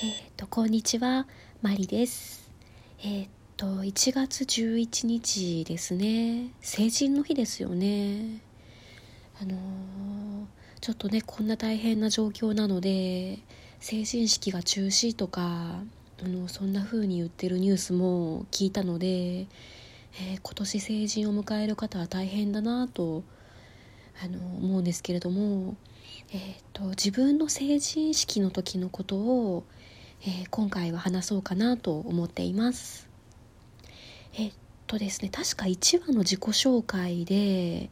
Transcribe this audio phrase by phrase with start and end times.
[0.00, 1.26] えっ、ー、とこんにちは
[1.60, 2.52] マリです。
[3.02, 6.52] えっ、ー、と1月11日ですね。
[6.60, 8.40] 成人の日ですよね。
[9.42, 9.56] あのー、
[10.80, 13.40] ちょっとねこんな大変な状況なので
[13.80, 15.80] 成人式が中止とか
[16.22, 23.24] あのそんな風に言ってるニュースも聞いたので、えー、今年成人を迎える方は大変だなと
[24.22, 25.74] あの思うんですけれども、
[26.32, 29.64] えーと自分の成人式の時のことを
[30.22, 33.08] えー、今回は話そうかなと思っています。
[34.34, 34.52] えっ
[34.86, 37.90] とですね確か1話の自己紹介で、え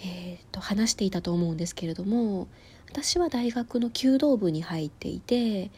[0.00, 2.48] ー、と話していたと思うんですけれども
[2.88, 5.70] 私は大学の弓道部に入っていて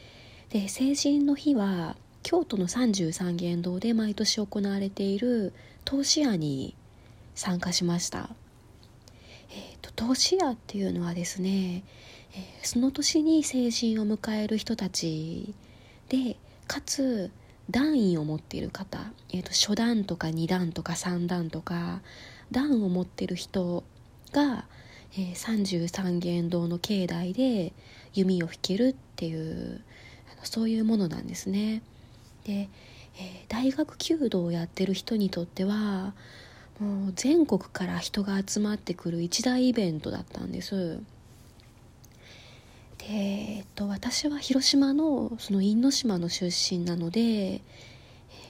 [0.51, 5.53] で成人の日は京都の三十三間堂で毎年行われている
[5.85, 6.75] 投資屋に
[7.35, 8.31] 参加しました。
[9.51, 11.85] えーと、投資屋っていうのはですね、
[12.35, 15.55] えー、その年に成人を迎える人たち
[16.09, 17.31] でかつ
[17.71, 18.99] 段位を持っている方、
[19.31, 22.01] えーと、初段とか2段とか3段とか
[22.51, 23.85] 段を持ってる人
[24.33, 24.65] が、
[25.13, 27.73] えー、33間堂の境内で
[28.15, 29.83] 弓を引けるっていう
[30.45, 31.83] そういうものなんですね。
[32.45, 36.15] で、えー、大学弓道をやってる人にとっては
[36.79, 41.01] もう全国から人が集まってくる一大イベントだったんです。
[43.11, 47.63] えー、っと私は広島のその因島の出身なので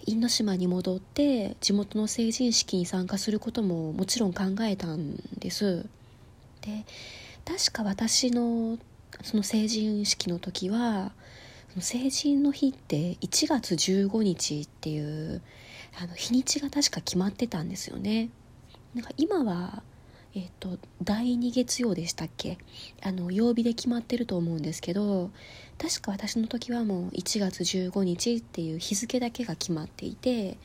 [0.05, 5.87] 因島に戻って地元の成人式に参加することももちろん考えたんです。
[6.63, 6.85] で
[7.45, 8.79] 確か私の
[9.23, 11.13] その成人式の時は
[11.79, 15.41] 成人の日って1月15日っていう
[16.03, 18.31] あの日にちが確か決まってたんですよね。
[18.95, 19.85] なんか今は
[20.35, 22.59] えっ、と第2月曜でしたっけ？
[23.03, 25.31] あの曜日で決まってると思うんですけど
[25.79, 30.59] 確か私の時はもう1月15日っていう日付だけが決まっていて、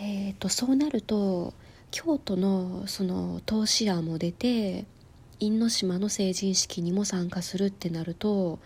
[0.00, 1.54] えっと、そうなると
[1.90, 4.84] 京都のその投資案も出て
[5.40, 8.58] 因島の成人式にも参加するってなると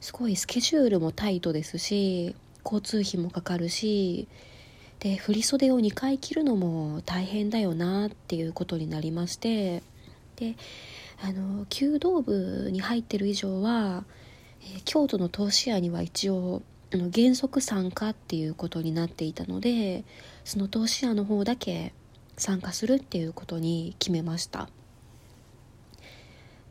[0.00, 2.34] すごいスケジュールもタイトですし
[2.64, 4.28] 交通費もかかるし
[5.00, 9.82] で振袖を2回着るのも大変だよなっていうことになりまして
[10.36, 10.56] で
[11.22, 14.04] あの弓道部に入ってる以上は、
[14.62, 16.62] えー、京都の投資屋には一応
[16.92, 20.04] あの原則参加っていうことになっていたので
[20.44, 21.92] その投資屋の方だけ
[22.36, 24.68] 参加するっていうことに決めました。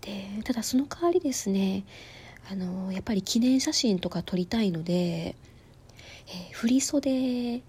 [0.01, 1.83] でただその代わりですね
[2.49, 7.63] あのやっぱり記念写真とか撮りたいので、えー、振袖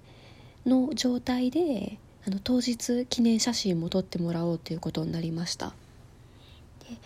[0.66, 5.75] の状態であの当日記念写真も撮ってもらおうということになりました。
[6.81, 6.97] で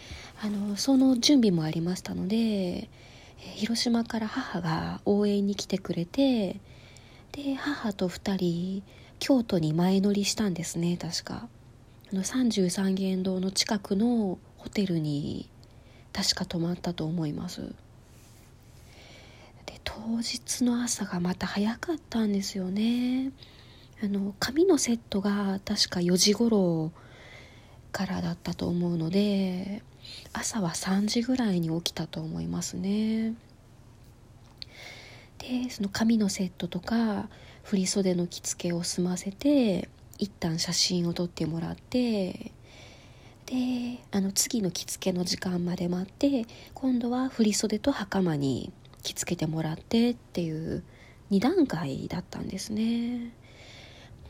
[0.43, 2.88] あのその準備もありましたので
[3.37, 6.60] 広島から母が応援に来てくれて
[7.32, 8.82] で母と2人
[9.19, 11.49] 京都に前乗りしたんですね確か。
[12.12, 15.49] あの33間堂の近くのホテルに
[16.12, 17.72] 確か泊まったと思います。
[19.84, 23.32] 当日の朝がまた早かったんですよね。
[24.02, 26.91] あの髪のセットが確か4時頃
[27.92, 29.82] からだったと思うので
[30.32, 33.34] 朝は3時ぐらいに起きたと思いますね。
[35.38, 37.28] でその髪のセットとか
[37.62, 39.88] 振袖の着付けを済ませて
[40.19, 42.52] 一旦写真を撮ってもらって
[43.46, 50.84] であの次の着付けの時間まで待って今度は振袖と袴に着付けてもらってっていう
[51.31, 53.33] 2段階だったんですね。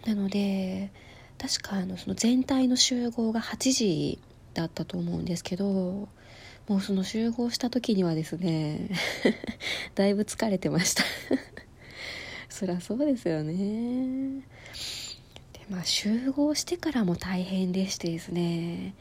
[0.06, 0.90] なので
[1.38, 4.18] 確かあのその全体の集合が8時
[4.54, 6.08] だったと思うんですけど
[6.68, 8.90] もうその集合した時にはですね
[9.94, 11.04] だいぶ疲れてました。
[12.48, 14.42] そりゃそうですよね。
[15.52, 18.94] でまあ集合してからも大変でしてですね。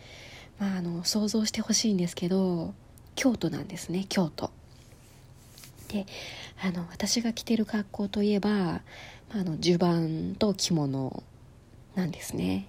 [0.59, 2.73] まああの想像してほしいんですけど
[3.15, 4.51] 京都なんですね京都。
[5.89, 6.05] で
[6.61, 8.81] あの私が着てる格好といえば
[9.31, 11.23] あの襦袢と着物
[11.95, 12.67] なんですね。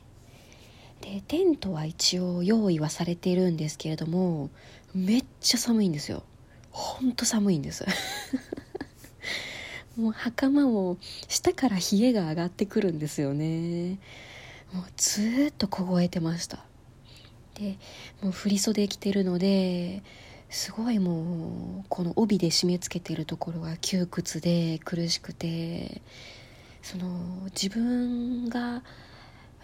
[1.01, 4.51] でテントは一応用意はされているんですけれども
[4.95, 6.23] めっちゃ寒いんですよ。
[6.71, 7.87] ほんと寒いんです。
[9.97, 13.99] もう袴も下から冷えが上がってくるんですよね。
[14.73, 16.65] もうずっと凍えてました。
[17.55, 17.77] で
[18.23, 20.03] もう振袖着てるので
[20.51, 26.03] すごいもうこの帯で締め付けてるところが窮屈で苦しくて
[26.83, 27.07] その
[27.55, 28.83] 自分が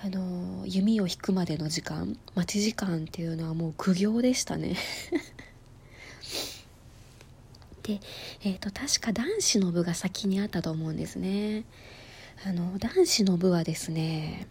[0.00, 4.76] あの弓を引くまでの時間待ち時間っていうのはもう苦行でしたね。
[7.82, 8.00] で、
[8.44, 11.64] えーと、確か男子の部が先にあったと思うんですね。
[12.44, 14.46] あの男子の部はですね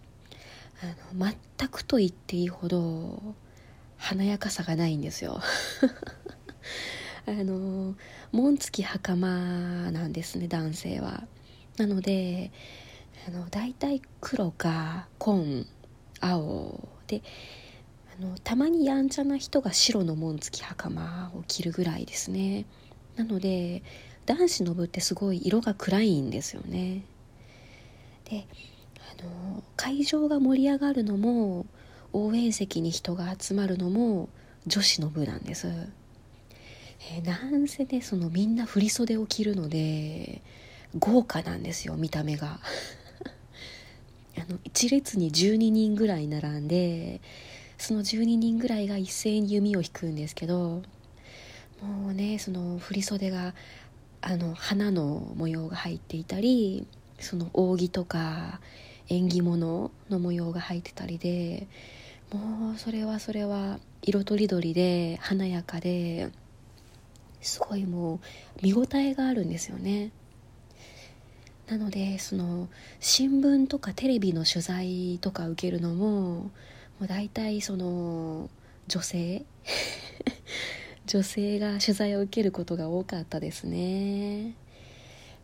[0.81, 3.22] あの全くと言っていいほど
[3.98, 5.40] 華やかさがないんですよ。
[7.28, 7.96] あの
[8.32, 11.28] 紋付き袴なんですね男性は。
[11.78, 12.52] なので
[13.28, 15.66] あの大体黒か紺
[16.20, 16.88] 青。
[17.08, 17.22] で
[18.18, 22.66] あのたまにやんちゃな人が白の紋付き袴を着るぐらいですね。
[23.16, 23.84] なので
[24.26, 27.04] 男子の部ってすごい色が暗いんですよね。
[28.30, 28.48] で
[29.20, 31.66] あの会場が盛り上がるのも
[32.12, 34.30] 応援席に人が集まるのも
[34.66, 35.68] 女子の部なんです、
[37.00, 40.42] えー、なんせねそのみんな振袖を着るので
[40.97, 42.59] 豪華なんですよ見た目が。
[44.38, 47.21] あの一列に12人ぐらい並んで
[47.77, 50.83] その12人ぐらいが一斉に弓を引くんですけど
[51.81, 53.53] もうねその振袖が
[54.21, 56.86] あの花の模様が入っていたり
[57.19, 58.59] その扇とか
[59.07, 61.68] 縁起物の模様が入ってたりで
[62.33, 66.31] もうそれはそれは色とりどりで華やかで
[67.45, 68.19] すごいもう
[68.62, 70.12] 見応えがあるんですよね。
[71.68, 72.68] なのでその
[73.00, 76.51] 新聞とかテレビの取材とか受けるのもも
[77.01, 78.50] う大体その
[78.88, 79.45] 女性
[81.07, 84.53] 女性が取材を受けることが多かったですね、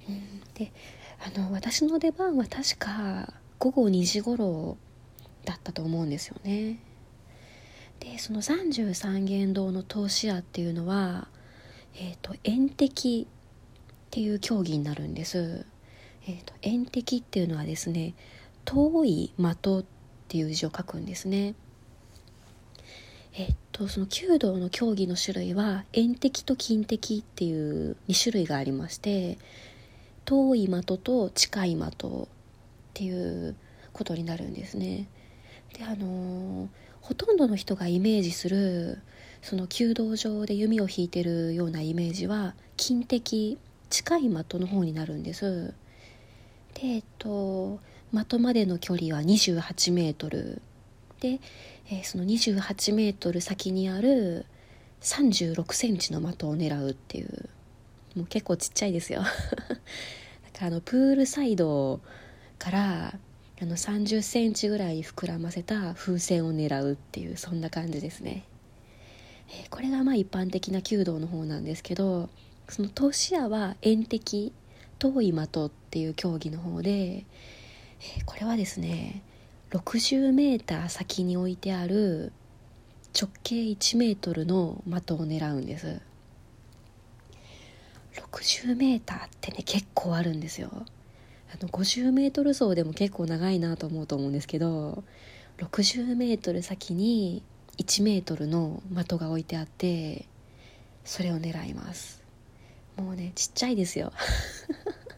[0.08, 0.72] うん、で
[1.20, 4.78] あの私の出番は確か午後2時頃
[5.46, 6.80] だったと思うんですよね。
[8.00, 11.28] でその33元堂の投資屋っていうのは、
[11.96, 13.34] えーと、遠敵っ
[14.10, 15.66] ていう競技になるんです、
[16.28, 18.14] えーと、遠敵っていうのはですね
[18.66, 19.86] 遠い的っ
[20.28, 21.56] ていう字を書くんですね。
[23.34, 29.38] えっとその弓道の競技の種類は遠敵と近敵っていう2種類がありまして
[30.26, 32.28] 遠い的と近い的っ
[32.94, 33.56] ていう
[33.94, 35.08] ことになるんですね。
[35.78, 36.68] であのー、
[37.02, 39.02] ほとんどの人がイメージする
[39.42, 43.58] その弓道場で弓を引いてるようなイメージは近敵
[43.90, 45.74] 近い的の方になるんです。
[46.76, 47.80] でえっと
[48.12, 50.62] 的までの距離は28メートル。
[51.20, 51.40] で、
[51.90, 54.46] えー、その28メートル先にある
[55.02, 57.50] 36センチの的を狙うっていう。
[58.16, 59.22] もう結構ちっちゃいですよ。
[59.24, 62.02] だからあのプールサイド
[62.60, 63.20] から
[63.62, 68.44] あの30センチぐらい膨らませた風船を狙うっていうそんな感じですね、
[69.50, 72.30] えー、これがまあ一般的な弓道の方なんですけど
[72.68, 74.52] その投資屋は遠敵
[74.98, 79.22] 遠い的っていう競技の方で、えー、これはですね
[79.70, 82.34] 60m 先に置いてある
[83.16, 86.02] 直径 1m の的を狙うんです。
[88.16, 90.72] 60m ってね結構あるんですよ。
[91.54, 95.04] あの50メートル走でも結構長いなと思うと思うんですけど
[95.58, 97.44] 60メートル先に
[97.78, 100.26] 1メートルの的が置いてあって
[101.04, 102.22] それを狙います。
[102.98, 104.14] もうねちっちゃいですよ。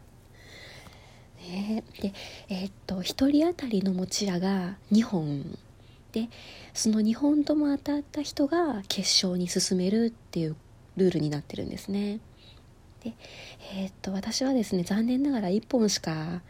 [1.39, 1.83] ね。
[2.01, 2.13] で
[2.50, 5.57] えー、っと1人当たりの持ち矢が2本。
[6.13, 6.30] で
[6.74, 10.56] その2本とも当たった人が決勝に進めるっていう
[10.95, 12.19] ルールになってるんですね。
[13.04, 13.14] で
[13.76, 16.42] えー、っと私はですね残念ながら1本しか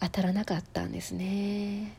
[0.00, 1.96] 当たらなかったんですね。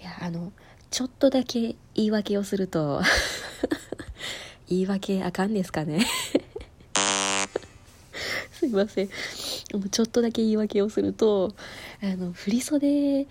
[0.00, 0.52] いやあの
[0.90, 3.02] ちょっとだけ言い訳をすると
[4.68, 6.06] 言い訳あかんですかね。
[8.52, 9.08] すいません。
[9.08, 11.54] ちょっとだけ言い訳をすると
[12.02, 13.26] あの振袖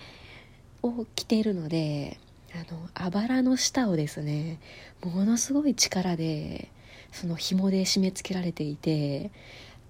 [0.82, 2.20] を着ているので
[2.53, 4.60] あのあばらの下をですね
[5.03, 6.70] ものすごい力で
[7.15, 9.31] その紐で締め付けられていて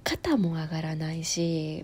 [0.04, 1.84] 肩も上がらないし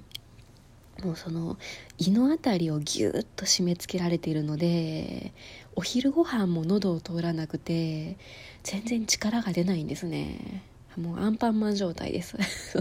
[1.03, 1.57] もうその
[1.98, 5.33] 胃の辺りをギュッと締め付けられているので
[5.75, 8.17] お昼ご飯も喉を通らなくて
[8.62, 10.63] 全然力が出ないんですね。
[10.95, 12.38] もうアンパンマン状態です。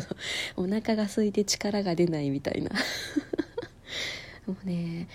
[0.56, 2.70] お腹が空いて力が出ないみたいな。
[4.46, 5.08] もうね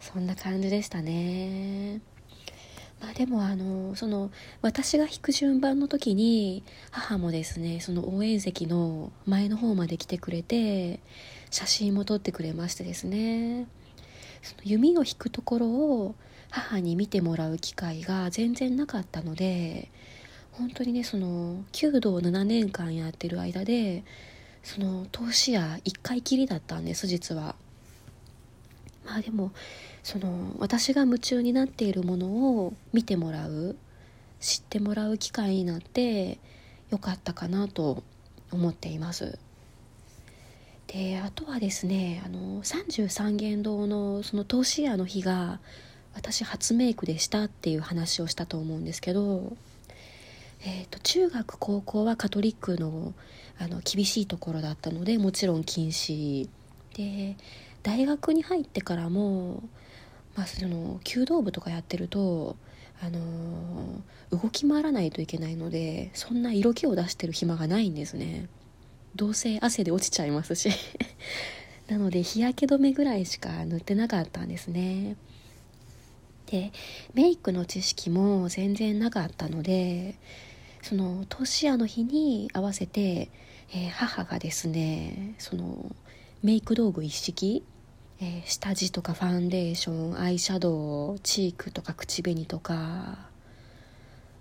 [0.00, 2.00] そんな感じでしたね。
[3.02, 4.30] まあ、でもあのその
[4.62, 11.00] 私が弾く順番の時に母もですねその応援席の前の方まで来てくれて
[11.50, 13.66] 写真も撮ってくれましてですね。
[14.40, 16.14] その弓を引くところを
[16.50, 19.88] 母に見てもらう機会が全然なかったので
[20.52, 24.04] 本当にねその弓道を7年間やってる間で
[24.62, 27.56] その投資や1回きりだったんです実は。
[29.04, 29.52] まあでも
[30.02, 32.26] その私が夢中になっているもの
[32.58, 33.76] を見てもらう
[34.40, 36.38] 知ってもらう機会になって
[36.90, 38.02] よかったかなと
[38.50, 39.38] 思っています。
[40.88, 45.60] であとはですねあの33元堂のその投資屋の日が
[46.14, 49.56] 私初メイクでしたっていう話をしたと思うんですけど、
[50.60, 53.14] えーと、中学高校はカトリックの
[53.58, 56.48] あの厳しいところだったのでもちろん禁止。
[56.94, 57.36] で
[57.82, 59.62] 大学に入ってからも、
[60.34, 62.56] まあ、その弓道部とかやってると、
[63.00, 68.48] あのー、動き回らないといけないのでそんな色気を出してる暇がないんですね。
[69.14, 70.70] どうせ汗で落ちちゃいますし。
[71.88, 75.16] なので日焼け止めぐらいしか塗ってなかったんですね。
[76.46, 76.72] で
[77.14, 80.16] メイクの知識も全然なかったので
[80.82, 83.30] その年屋の日に合わせて、
[83.72, 85.94] えー、母がですねその
[86.42, 87.64] メイク道具一式、
[88.24, 93.18] えー、下地とかファンデーションアイシャドウチークとか口紅とか、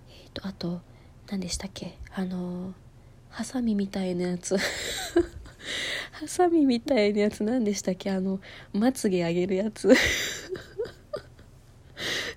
[0.08, 0.82] えーと、あと
[1.32, 1.98] 何でしたっけ？
[2.14, 2.76] あの
[3.30, 4.56] ハサミみたいなやつ。
[6.14, 8.12] ハサミみたいなやつ何でしたっけ？
[8.12, 8.40] あの
[8.72, 9.92] まつげ上げるやつ。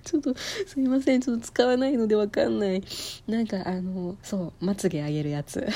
[0.03, 1.21] ちょっとすいません。
[1.21, 2.83] ちょっと使わないのでわかんない。
[3.27, 5.67] なんかあのそうまつげ上げるやつ。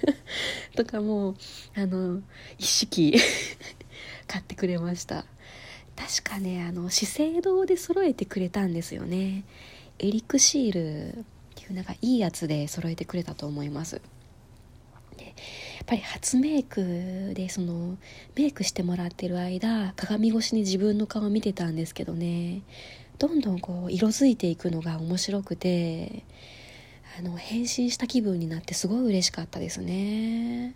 [0.76, 1.36] とかも
[1.74, 2.20] あの
[2.58, 3.18] 一式。
[4.26, 5.24] 買ってくれました。
[5.96, 9.44] 確かねあの資生堂で揃えてくれたんですよね。
[9.98, 14.02] エリクシールっていうなんかいいやつで揃えてくれたと思います。
[15.16, 15.34] でやっ
[15.86, 17.96] ぱり初メイクでその
[18.34, 22.62] メイクしてもらってる間鏡越しに自分の顔見てたんですけどね。
[23.18, 26.24] どんどんこう色づいていくのが面白くて
[27.18, 30.74] あの変身した気分になってすごい嬉しかったですね、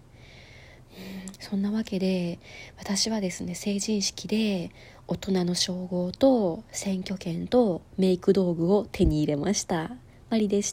[1.38, 2.38] そんなわけで
[2.78, 4.70] 私はですね成人式で
[5.06, 9.90] 大人の称号と選挙権とメイク道具を手に入れました。
[10.30, 10.68] マリでした。